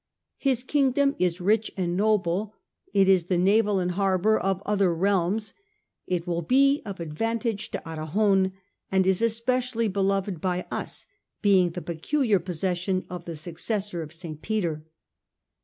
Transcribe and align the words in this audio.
His 0.39 0.63
King 0.63 0.93
dom 0.93 1.15
is 1.19 1.39
rich 1.39 1.69
and 1.77 1.95
noble; 1.95 2.55
it 2.91 3.07
is 3.07 3.25
the 3.25 3.37
navel 3.37 3.77
and 3.77 3.91
harbour 3.91 4.35
of 4.35 4.59
other 4.65 4.91
realms; 4.95 5.53
it 6.07 6.25
will 6.25 6.41
be 6.41 6.81
of 6.85 6.99
advantage 6.99 7.69
to 7.69 7.87
Arragon, 7.87 8.51
and 8.91 9.05
it 9.05 9.09
is 9.11 9.21
especially 9.21 9.87
beloved 9.87 10.41
by 10.41 10.65
us, 10.71 11.05
being 11.43 11.69
the 11.69 11.83
peculiar 11.83 12.39
possession 12.39 13.05
of 13.11 13.25
the 13.25 13.35
successor 13.35 14.01
of 14.01 14.11
St. 14.11 14.41
Peter." 14.41 14.83